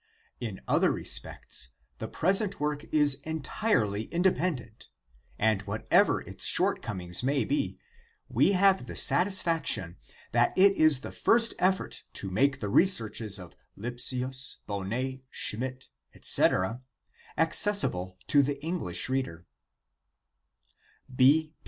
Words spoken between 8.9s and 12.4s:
satisfaction that it is the first effort to